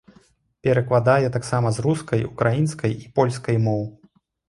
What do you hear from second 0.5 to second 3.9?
Перакладае таксама з рускай, украінскай і польскай моў.